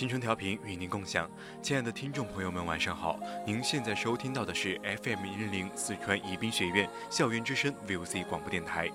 [0.00, 3.20] 青春调频与您共享，亲爱的听众朋友们，晚上好！
[3.46, 8.88] 您现在收听到的是 FM 一零零四川宜宾学院校园之声 VOC 广播电台，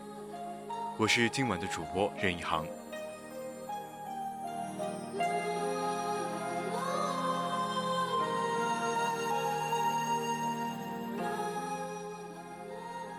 [0.98, 2.66] 我是今晚的主播任一航。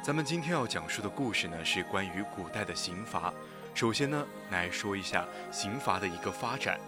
[0.03, 3.33] 咱们今天要讲述的故事呢，是关于古代的刑罚。
[3.75, 6.81] 首先呢，来说一下刑罚的一个发展。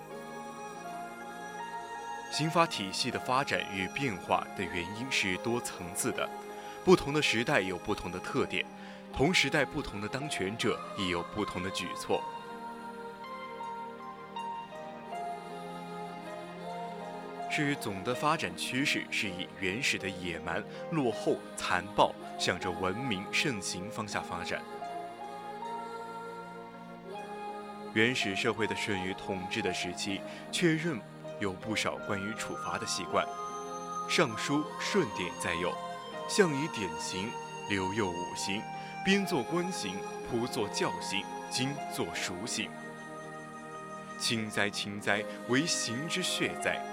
[2.30, 6.28] 刑法体系的发展与变化的原因是多层次的，
[6.84, 8.64] 不同的时代有不同的特点，
[9.12, 12.22] 同时代不同的当权者亦有不同的举措。
[17.50, 20.62] 是总的发展趋势是以原始的野蛮、
[20.92, 24.62] 落后、残暴，向着文明盛行方向发展。
[27.94, 30.20] 原始社会的顺于统治的时期，
[30.52, 31.00] 确认。
[31.40, 33.24] 有不少关于处罚的习惯，
[34.08, 35.72] 《尚书》顺典载有
[36.28, 37.30] ：“相以典刑，
[37.68, 38.62] 留幼五刑，
[39.04, 39.94] 边作官刑，
[40.30, 42.70] 仆作教刑，今作赎刑。”
[44.18, 46.84] 轻哉轻哉，为刑之血哉。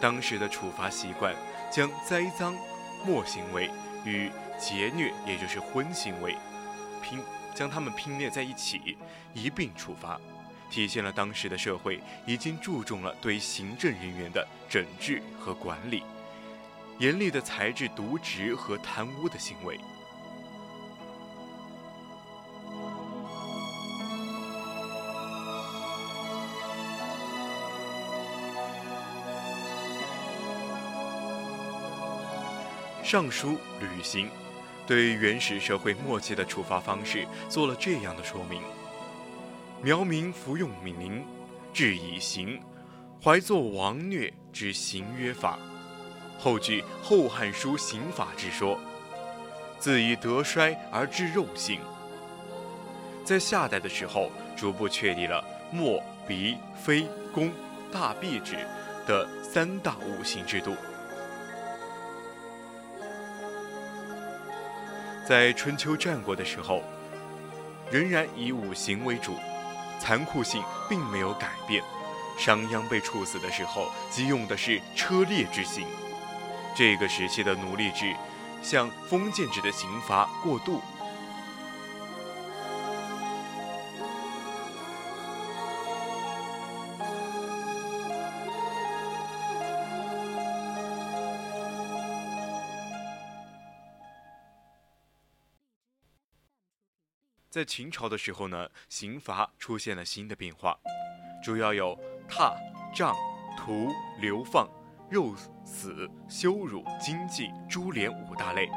[0.00, 1.34] 当时的处罚习惯，
[1.70, 2.54] 将栽赃、
[3.04, 3.70] 没行为
[4.04, 6.36] 与劫掠，也就是婚行为，
[7.02, 7.20] 拼
[7.54, 8.96] 将它们拼列在一起，
[9.34, 10.20] 一并处罚。
[10.70, 16.02] 体现了当时的社会已经注重了对行政人员的整治和管理，
[16.98, 19.78] 严厉的裁制渎职和贪污的行为。
[33.08, 34.26] 《尚书·吕行》
[34.84, 38.60] 对原始社会末期的处罚方式做了这样的说明。
[39.82, 41.24] 苗民服用闽灵，
[41.72, 42.60] 治以刑，
[43.22, 45.58] 怀作王虐之刑约法。
[46.38, 48.78] 后据《后汉书·刑法志》说，
[49.78, 51.78] 自以德衰而致肉刑。
[53.22, 57.52] 在夏代的时候，逐步确立了墨、笔、飞、弓、
[57.92, 58.56] 大币纸
[59.06, 60.74] 的三大五行制度。
[65.28, 66.82] 在春秋战国的时候，
[67.90, 69.34] 仍然以五行为主。
[69.98, 71.82] 残酷性并没有改变，
[72.38, 75.86] 商鞅被处死的时候，即用的是车裂之刑。
[76.74, 78.14] 这个时期的奴隶制，
[78.62, 80.82] 向封建制的刑罚过渡。
[97.56, 100.78] 在秦朝的时候呢，刑罚出现了新的变化，
[101.42, 102.54] 主要有踏、
[102.94, 103.16] 杖、
[103.56, 103.90] 屠、
[104.20, 104.68] 流放、
[105.08, 105.34] 肉
[105.64, 108.68] 死、羞辱、经济、株连五大类。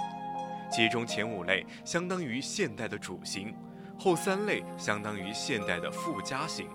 [0.71, 3.53] 其中前五类相当于现代的主刑，
[3.99, 6.69] 后三类相当于现代的附加刑。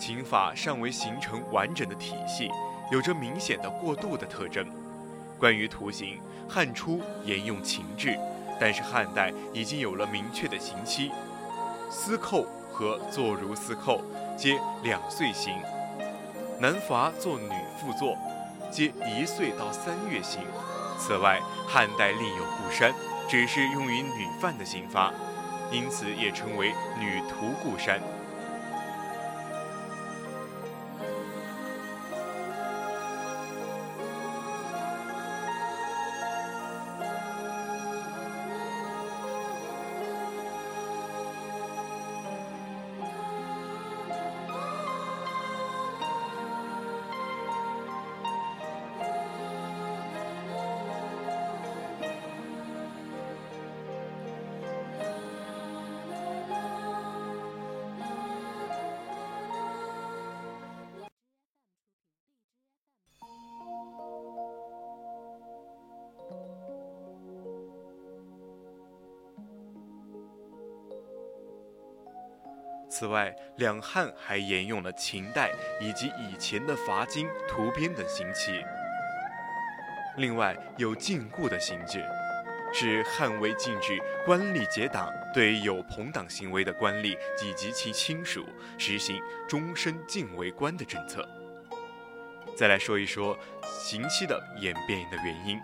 [0.00, 2.50] 秦法尚未形成完整的体系，
[2.90, 4.66] 有着明显的过渡的特征。
[5.38, 8.18] 关于徒刑，汉初沿用秦制。
[8.60, 11.10] 但是汉代已经有了明确的刑期，
[11.90, 14.02] 司寇和坐如司寇
[14.36, 15.54] 皆两岁刑，
[16.58, 17.48] 男罚坐女
[17.80, 18.18] 妇坐，
[18.70, 20.42] 皆一岁到三月刑。
[20.98, 22.92] 此外，汉代另有固山，
[23.26, 25.10] 只是用于女犯的刑罚，
[25.72, 27.98] 因此也称为女徒固山。
[73.00, 75.50] 此外，两汉还沿用了秦代
[75.80, 78.62] 以及以前的伐金、图边等刑期。
[80.18, 82.04] 另外，有禁锢的刑制，
[82.74, 88.44] 是汉为禁止官吏结党，对有朋党行为的官吏以及其亲属
[88.76, 89.18] 实行
[89.48, 91.26] 终身禁为官的政策。
[92.54, 95.58] 再来说一说刑期的演变的原因。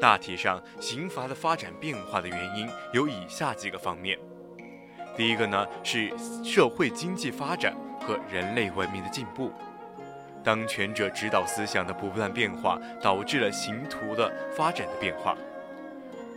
[0.00, 4.18] 大体上，刑罚的发展变化的原因有以下几个方面。
[5.16, 6.12] 第一个呢是
[6.44, 9.52] 社会经济发展和人类文明的进步，
[10.42, 15.36] 当权者指导思想的不断变化，导致了刑图的发展的变化。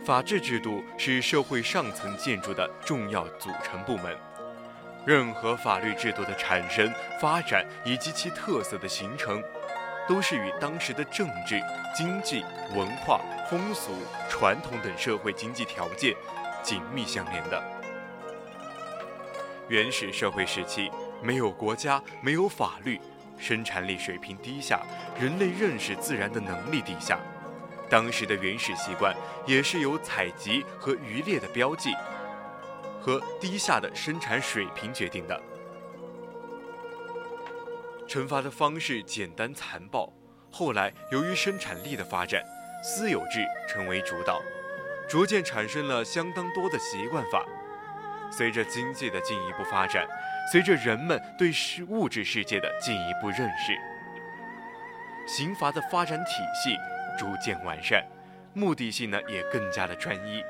[0.04, 4.16] 法治制度是社会上层建筑的重要组成部门，
[5.04, 6.90] 任何法律制度的产生、
[7.20, 9.42] 发展以及其特色的形成，
[10.08, 11.60] 都是与当时的政治、
[11.94, 12.44] 经济、
[12.76, 13.20] 文化、
[13.50, 13.90] 风俗、
[14.30, 16.14] 传统等社会经济条件
[16.62, 17.77] 紧密相连的。
[19.68, 20.90] 原始社会时期，
[21.22, 22.98] 没有国家，没有法律，
[23.38, 24.80] 生产力水平低下，
[25.20, 27.18] 人类认识自然的能力低下。
[27.90, 29.14] 当时的原始习惯
[29.46, 31.94] 也是由采集和渔猎的标记
[33.00, 35.40] 和低下的生产水平决定的。
[38.06, 40.10] 惩罚的方式简单残暴。
[40.50, 42.42] 后来，由于生产力的发展，
[42.82, 44.40] 私有制成为主导，
[45.06, 47.44] 逐渐产生了相当多的习惯法。
[48.30, 50.06] 随着经济的进一步发展，
[50.52, 53.76] 随着人们对世物质世界的进一步认识，
[55.26, 56.76] 刑罚的发展体系
[57.18, 58.04] 逐渐完善，
[58.54, 60.42] 目的性呢也更加的专一，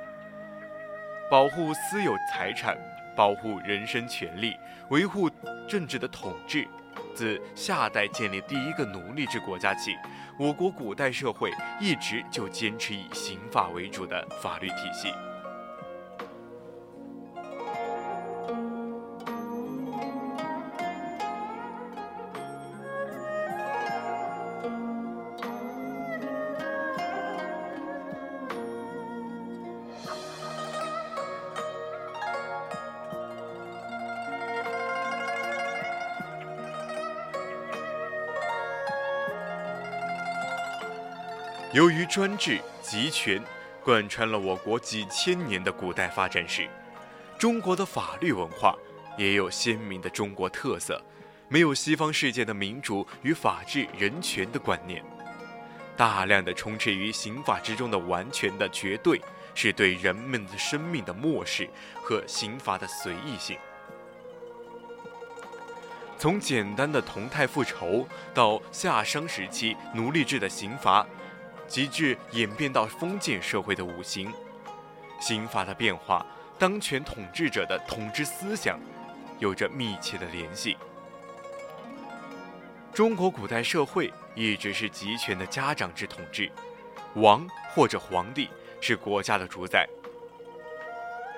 [1.31, 2.77] 保护私有财产，
[3.17, 4.57] 保护人身权利，
[4.91, 5.31] 维护
[5.69, 6.67] 政治的统治。
[7.15, 9.97] 自夏代建立第一个奴隶制国家起，
[10.39, 15.13] 我国古代社会一直就坚持以刑法为主的法律体系。
[41.75, 43.43] 由于专制集权
[43.85, 46.67] 贯穿了我国几千年的古代发展史，
[47.39, 48.75] 中国的法律文化
[49.19, 50.99] 也有鲜明的中国特色，
[51.47, 55.05] 没有西方世界的民主与法治、人权的观念，
[55.95, 59.21] 大量的充斥于刑法之中的完全的绝对，
[59.55, 61.69] 是对人们的生命的漠视
[62.03, 63.59] 和刑罚的随意性。
[66.17, 71.07] 从简单的同态复仇到夏商时期奴隶制的刑罚。
[71.69, 74.33] 极致演变到封建社会的五行，
[75.21, 76.25] 刑法的变化，
[76.59, 78.81] 当权统治者的统治思想，
[79.39, 80.79] 有着密切的联系。
[82.95, 86.51] 中国古代社会一直是集权的家长制统治，
[87.15, 88.49] 王或者皇帝
[88.81, 89.87] 是国家的主宰。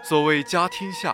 [0.05, 1.13] 所谓家天下，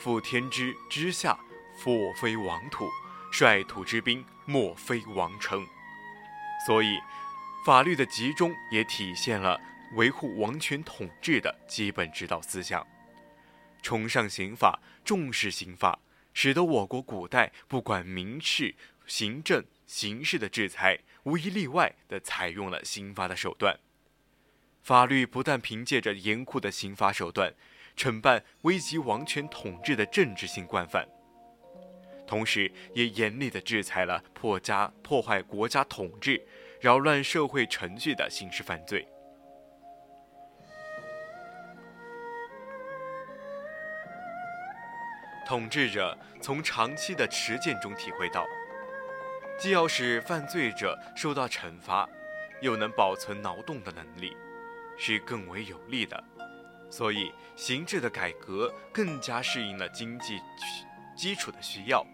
[0.00, 1.38] 覆天之之下，
[1.84, 2.84] 莫非王土；
[3.32, 5.66] 率土之滨，莫非王城。
[6.66, 6.98] 所以。
[7.64, 9.60] 法律的集中也体现了
[9.94, 12.84] 维护王权统治的基本指导思想，
[13.80, 16.00] 崇尚刑法，重视刑法，
[16.34, 18.74] 使得我国古代不管民事、
[19.06, 23.78] 行政、刑事的制裁，无一例外地采用了刑罚的手段。
[24.82, 27.54] 法律不但凭借着严酷的刑罚手段
[27.96, 31.06] 惩办危及王权统治的政治性惯犯，
[32.26, 36.44] 同时也严厉地制裁了破家破坏国家统治。
[36.82, 39.06] 扰乱社会程序的刑事犯罪，
[45.46, 48.44] 统治者从长期的实践中体会到，
[49.56, 52.08] 既要使犯罪者受到惩罚，
[52.60, 54.36] 又能保存劳动的能力，
[54.98, 56.20] 是更为有利的。
[56.90, 60.40] 所以，刑制的改革更加适应了经济
[61.16, 62.04] 基础的需要，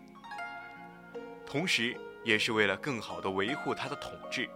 [1.47, 4.47] 同时也是为了更好的维护他的统治。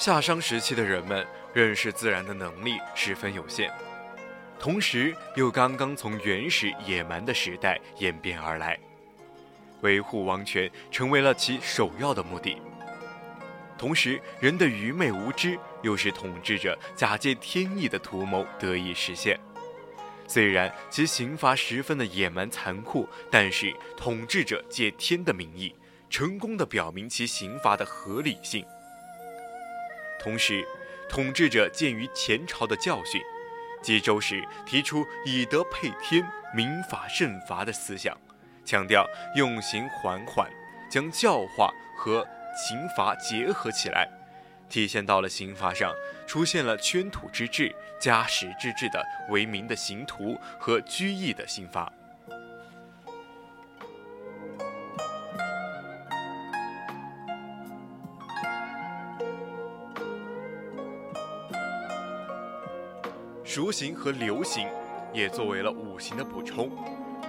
[0.00, 3.70] 夏商时期的人们认识自然的能力十分有限，
[4.58, 8.80] 同时又刚刚从原始野蛮的时代演变而来，
[9.82, 12.56] 维护王权成为了其首要的目的。
[13.76, 19.38] 同时，人的愚昧无知又使统治者假借天意的图谋得以实现。
[20.26, 25.74] 虽然其刑罚十分的野蛮残酷，但是统治者借天的名义，
[26.08, 28.64] 成功的表明其刑罚的合理性。
[30.20, 30.62] 同时，
[31.08, 33.20] 统治者鉴于前朝的教训，
[33.82, 36.24] 即周时提出以德配天、
[36.54, 38.14] 民法慎罚的思想，
[38.62, 40.48] 强调用刑缓缓，
[40.90, 44.06] 将教化和刑罚结合起来，
[44.68, 45.94] 体现到了刑罚上
[46.26, 51.90] 出现了圈土之治、加时之治的为民的刑徒和拘役的刑罚。
[63.52, 64.68] 赎刑和流刑
[65.12, 66.70] 也作为了五行的补充，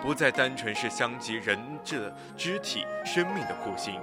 [0.03, 3.99] 不再单纯是伤及人质肢体生命的酷刑。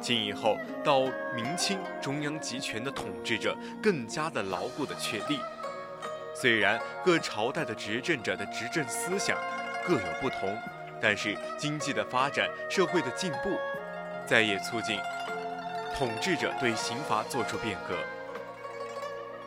[0.00, 1.00] 今以后到
[1.36, 5.38] 明清，中央集权的统治者更加的牢固的确立。
[6.34, 9.36] 虽然各朝代的执政者的执政思想
[9.86, 10.56] 各有不同，
[10.98, 13.50] 但是经济的发展、社会的进步，
[14.26, 14.98] 再也促进
[15.94, 17.98] 统治者对刑罚做出变革，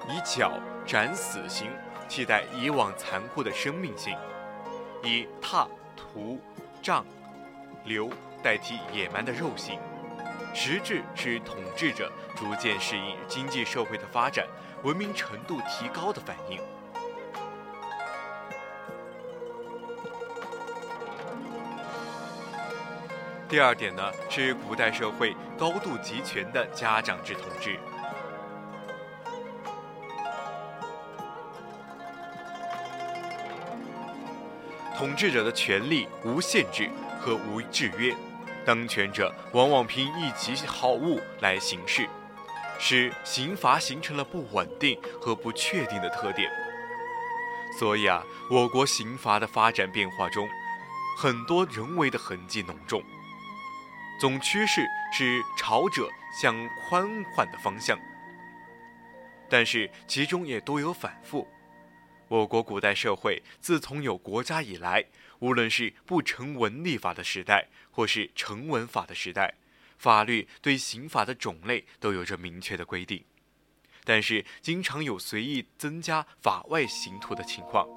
[0.08, 1.70] 以绞斩死刑
[2.08, 4.16] 替代以往残酷的生命性，
[5.04, 6.40] 以踏、屠、
[6.82, 7.06] 杖、
[7.86, 8.10] 流
[8.44, 9.80] 代替野蛮的肉刑。
[10.54, 14.48] 实质是统治者逐渐适应经济社会的发展、
[14.84, 16.60] 文明程度提高的反应。
[23.50, 27.78] 第二点呢，是古代社会高度集权的家长制统治。
[34.98, 38.16] 统治者的权力无限制和无制约。
[38.66, 42.08] 当权者往往凭一己好恶来行事，
[42.80, 46.50] 使刑罚形成了不稳定和不确定的特点。
[47.78, 50.48] 所以啊，我国刑罚的发展变化中，
[51.18, 53.04] 很多人为的痕迹浓重。
[54.20, 56.10] 总趋势是朝者
[56.42, 56.56] 向
[56.90, 58.00] 宽缓的方向，
[59.50, 61.48] 但是其中也多有反复。
[62.28, 65.06] 我国古代社会自从有国家以来，
[65.40, 69.54] 无论是不成文立法的时代，或是成文法的时代，
[69.98, 73.24] 法律对刑法的种类都有着明确的规定，
[74.04, 77.88] 但是经常有随意增加法外刑徒的情况。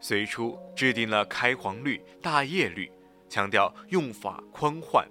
[0.00, 2.90] 隋初制定了开皇律、大业律，
[3.28, 5.08] 强调用法宽缓。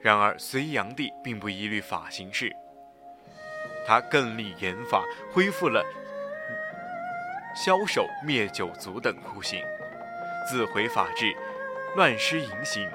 [0.00, 2.52] 然而隋炀帝并不依律法行事，
[3.86, 5.84] 他更立严法，恢复了。
[7.54, 9.62] 枭首、灭九族等酷刑，
[10.50, 11.32] 自毁法治，
[11.94, 12.90] 乱施淫刑。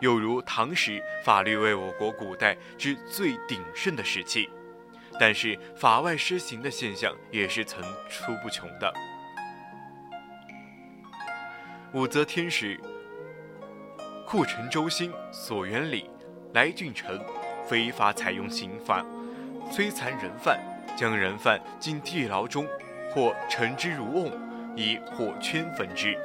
[0.00, 4.50] 又如唐时，法律为我国古代之最鼎盛的时期，
[5.20, 8.92] 但是法外施行的现象也是层出不穷的。
[11.92, 12.80] 武则天时，
[14.26, 16.10] 库城周兴、索元礼、
[16.52, 17.20] 来俊臣
[17.68, 19.06] 非法采用刑法，
[19.70, 20.58] 摧残人犯，
[20.96, 22.66] 将人犯进地牢中。
[23.14, 24.32] 或沉之如瓮，
[24.74, 26.18] 以火圈焚之，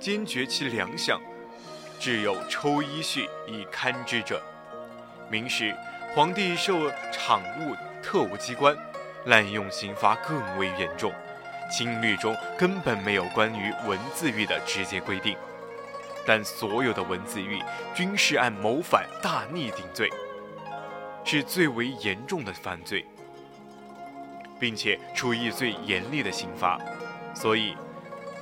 [0.00, 1.20] 坚决其良相，
[2.00, 4.42] 至有抽衣序以堪之者。
[5.30, 5.74] 明时，
[6.14, 8.74] 皇帝受场务特务机关，
[9.26, 11.12] 滥用刑罚更为严重。
[11.70, 15.36] 清律中根本没有关于文字狱的直接规定，
[16.26, 17.62] 但所有的文字狱
[17.94, 20.10] 均是按谋反大逆定罪，
[21.24, 23.04] 是最为严重的犯罪。
[24.58, 26.78] 并且处以最严厉的刑罚，
[27.34, 27.76] 所以，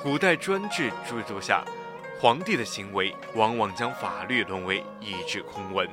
[0.02, 1.64] 古代专制制度下，
[2.20, 5.88] 皇帝的行为往往将法律沦为一纸空文。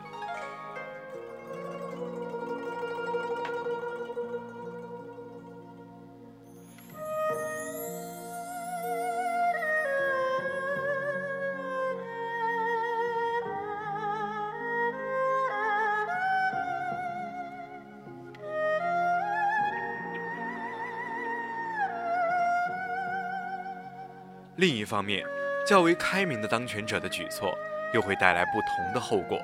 [24.59, 25.23] 另一方面，
[25.65, 27.57] 较为开明的当权者的举措
[27.93, 29.39] 又会带来不同的后果。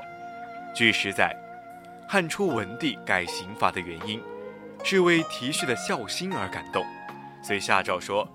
[0.74, 1.34] 据实载，
[2.06, 4.22] 汉初文帝改刑法的原因，
[4.84, 6.86] 是为提恤的孝心而感动，
[7.42, 8.28] 遂下诏说：“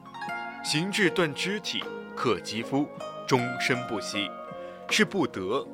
[0.64, 1.84] 刑至断肢体、
[2.16, 2.88] 克肌肤，
[3.28, 4.30] 终身不息，
[4.88, 5.66] 是不得。”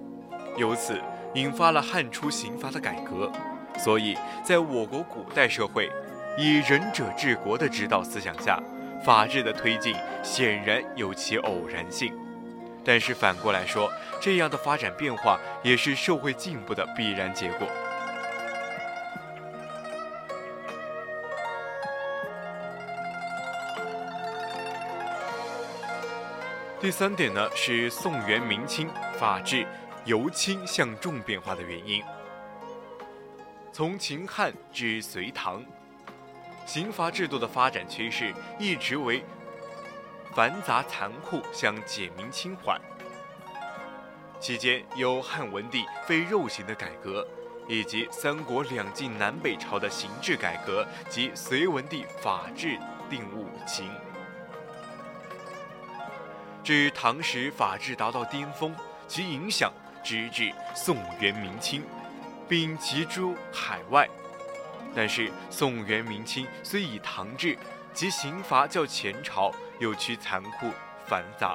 [0.59, 1.01] 由此
[1.35, 3.31] 引发了汉初刑法的改革。
[3.79, 5.89] 所以，在我国古代社会，
[6.37, 8.61] 以仁者治国的指导思想下。
[9.05, 12.13] 法治的推进显然有其偶然性。
[12.85, 17.67] 但是反过来说，这样的发展变化也是社会进步的必然结果。
[26.79, 28.89] 第三点呢，是宋元明清
[29.19, 29.67] 法治
[30.05, 32.01] 由轻向重变化的原因。
[33.73, 35.65] 从秦汉至隋唐，
[36.67, 39.25] 刑罚制度的发展趋势一直为
[40.35, 42.79] 繁杂残酷向简明轻缓。
[44.39, 47.27] 期间有汉文帝废肉刑的改革，
[47.67, 53.91] 以及三国两晋南北朝的刑制改革及隋文帝法制定物刑。
[56.63, 58.75] 至于唐时法治达到巅峰，
[59.09, 59.73] 其影响
[60.05, 61.83] 直至宋元明清，
[62.49, 64.07] 并集诸海外。
[64.97, 67.55] 但是宋元明清虽以唐制，
[67.93, 70.73] 其刑罚较前朝又趋残酷
[71.07, 71.55] 繁杂，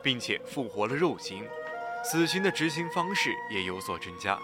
[0.00, 1.44] 并且复活了肉刑，
[2.04, 4.38] 死刑的执行方式也有所增加。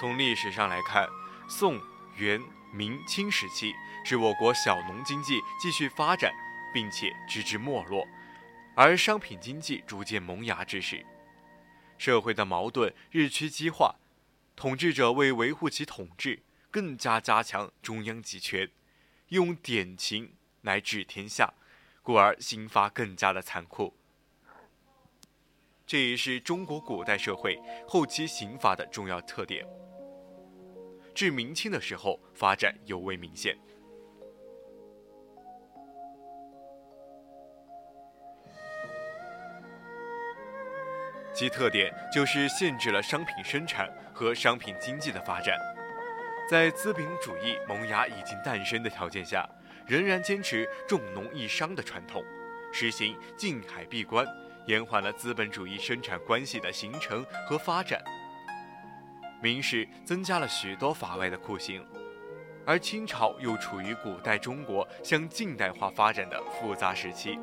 [0.00, 1.08] 从历史上来看，
[1.48, 1.80] 宋
[2.16, 3.72] 元明清时期
[4.04, 6.32] 是我国小农经济继续发展，
[6.72, 8.04] 并且直至没落。
[8.74, 11.06] 而商品经济逐渐萌芽之时，
[11.98, 13.94] 社会的矛盾日趋激化，
[14.56, 16.42] 统治者为维护其统治，
[16.74, 18.68] 更加加强中央集权，
[19.28, 21.54] 用典刑来治天下，
[22.02, 23.94] 故而刑罚更加的残酷。
[25.86, 29.64] 这也是中国古代社会后期刑罚的重要特点。
[31.14, 33.56] 至明清的时候，发展尤为明显。
[41.32, 45.56] 其特点就是限制了商品生产和商品经济的发展，
[46.48, 49.48] 在资本主义萌芽已经诞生的条件下，
[49.86, 52.22] 仍然坚持重农抑商的传统，
[52.70, 54.26] 实行禁海闭关，
[54.66, 58.02] 延缓了资本主义生产关系的形成和发展。
[59.42, 61.82] 明史增加了许多法外的酷刑，
[62.66, 67.38] 而清朝又处于古代中国向近代化发展的复杂时期，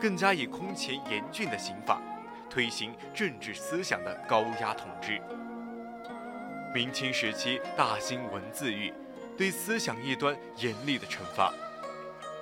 [0.00, 2.00] 更加以空前严峻的刑法。
[2.48, 5.18] 推行政治思想的高压统治。
[6.74, 8.90] 明清时期大兴文字狱，
[9.36, 11.52] 对思想异端严厉的惩罚，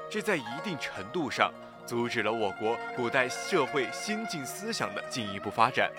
[0.09, 1.53] 这在一定程度上
[1.85, 5.91] 阻止了我国古代社会先进思想的进一步发展，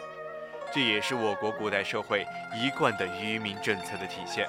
[0.74, 4.48] 这也是我国古代社会一贯的愚民政策的体现。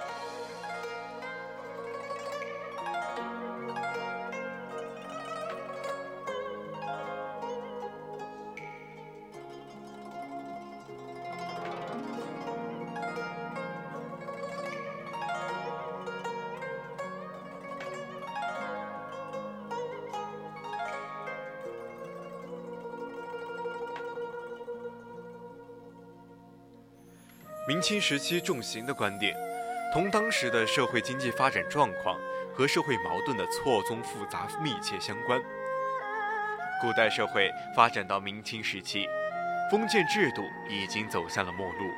[27.68, 29.36] 明清时期重刑的观点，
[29.92, 32.18] 同当时的社会经济发展状况
[32.52, 35.40] 和社会矛盾的错综复杂密切相关。
[36.80, 39.06] 古代社会发展到明清时期，
[39.70, 41.88] 封建制度已经走向了末路，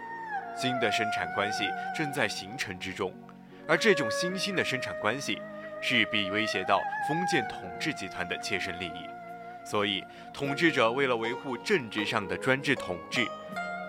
[0.54, 1.64] 新的生产关系
[1.96, 3.10] 正在形成之中，
[3.66, 5.40] 而这种新兴的生产关系
[5.80, 9.08] 势必威胁到封建统治集团的切身利益，
[9.64, 13.26] 所以统治者为了维护政治上的专制统治。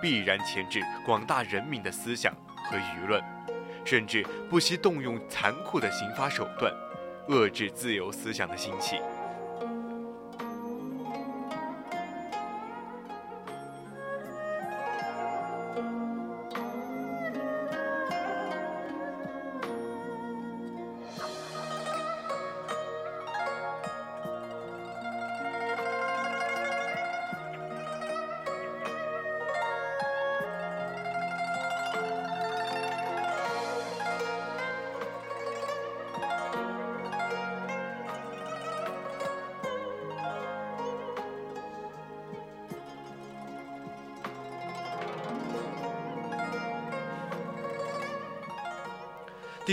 [0.02, 3.24] 必然牵制广大人民的思想和舆论，
[3.84, 6.74] 甚至不惜动用残酷的刑法手段，
[7.30, 8.98] 遏制自由思想的兴起。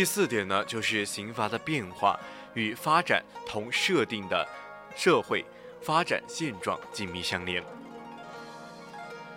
[0.02, 2.18] 第四点呢，就是刑罚的变化
[2.54, 4.44] 与发展同设定的
[4.96, 5.44] 社会
[5.80, 7.62] 发展现状紧密相连。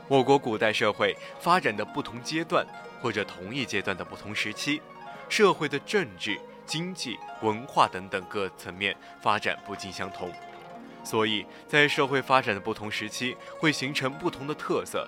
[0.07, 2.65] 我国古代社会发展的不同阶段，
[2.99, 4.81] 或者同一阶段的不同时期，
[5.29, 10.33] 社会的政治、经济、文化等等各层面发展不尽相同，
[11.03, 15.07] 所以在社会发展的不同时期，会形成不同的特色。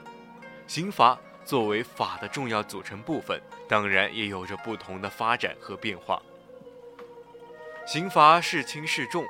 [0.68, 1.18] 刑罚。
[1.48, 6.22] 作为法的重要组成部分，当然也有着不同的发展和变化。
[7.88, 9.26] 刑罚是轻是重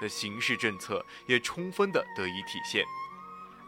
[0.00, 2.82] 的刑事政策也充分的得以体现。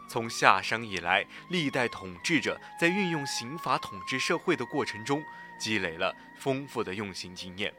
[0.09, 5.23] 从夏商以来，历代统治者在运用刑罚统治社会的过程中，
[5.59, 7.71] 积累了丰富的用刑经验。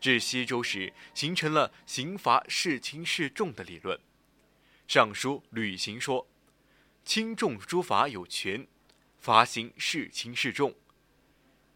[0.00, 3.98] 至西周时，形成了刑罚是轻是重的理论。
[4.86, 6.28] 《尚书·履刑》说
[7.04, 8.68] ：“轻重诸罚有权，
[9.24, 10.74] 罚刑是轻是重。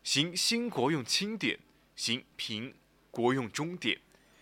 [0.03, 1.59] 行兴国用轻典，
[1.97, 2.75] 行平
[3.11, 3.99] 国用中典，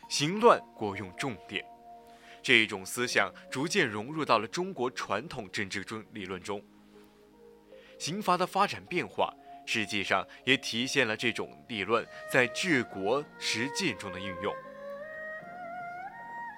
[0.08, 1.64] 行乱国用重典。”
[2.42, 6.60] 这一种思想逐渐融入到了中国传统政治中理论中。
[7.96, 9.32] 刑罚的发展变化。
[9.68, 14.54] 实际上也体现了这种理论在治国实践中的运用。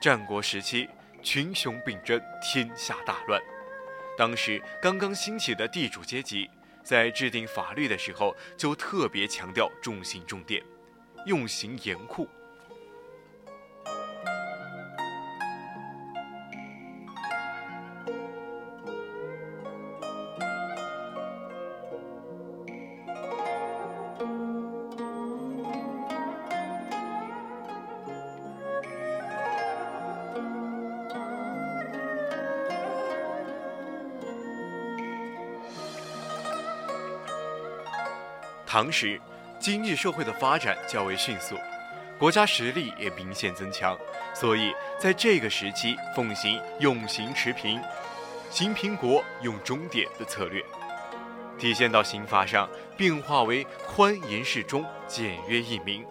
[0.01, 0.87] 战国时期，
[1.23, 3.41] 群雄并争，天下大乱。
[4.19, 6.51] 当时刚刚兴起的地主阶级，
[6.83, 10.61] 在制定法律的时候，就特别强调重刑重典，
[11.25, 12.29] 用刑严酷。
[38.79, 39.21] 唐时，
[39.59, 41.57] 经济社会的发展较为迅速，
[42.17, 43.99] 国家实力也明显增强，
[44.33, 47.83] 所以在这个时期奉行用刑持平、
[48.51, 50.65] 刑平国用中典的策略，
[51.59, 56.07] 体现到刑罚上变化为宽严适中、简约易明。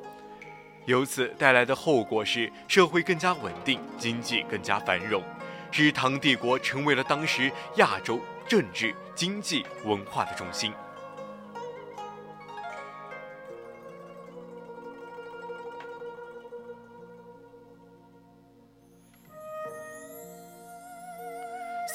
[0.84, 5.24] 由此带来的后果是社会更加稳定，经济更加繁荣，
[5.72, 10.74] 使唐帝国成为了当时亚洲政治、经济、文化的中心。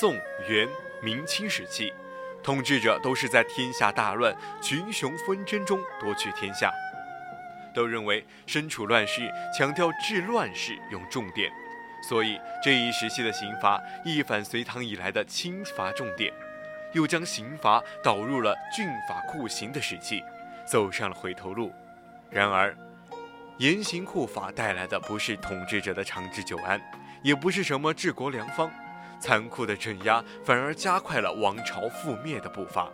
[0.02, 0.16] 宋、
[0.48, 0.68] 元、
[1.00, 1.92] 明清时期，
[2.42, 6.72] 统治者都是在天下大乱、群雄纷争中夺取天下，
[7.72, 11.52] 都认为身处乱世，强调治乱世用重典，
[12.08, 16.34] 所以这一时期的刑罚一反隋唐以来的轻罚重典，
[16.94, 20.20] 又将刑罚导入了峻法酷刑的时期，
[20.66, 21.72] 走上了回头路。
[22.28, 22.76] 然而，
[23.58, 26.80] 严刑酷法带来的不是统治者的长治久安，
[27.22, 28.68] 也不是什么治国良方。
[29.22, 32.90] 残酷的镇压反而加快了王朝覆灭的步伐。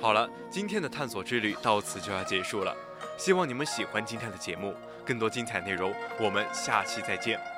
[0.00, 2.74] 好了，今天的探索之旅到此就要结束了，
[3.16, 4.74] 希望你们喜欢今天的节目。
[5.04, 7.57] 更多精彩内容，我们下期再见。